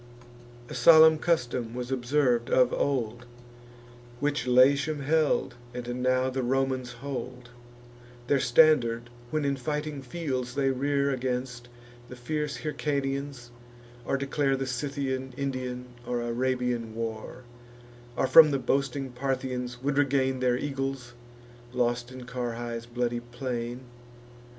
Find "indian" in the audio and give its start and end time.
15.37-15.85